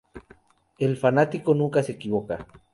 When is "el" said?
0.79-0.97